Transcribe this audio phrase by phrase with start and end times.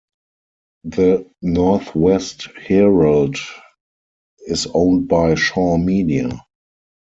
[0.83, 3.37] The Northwest Herald
[4.39, 6.43] is owned by Shaw Media.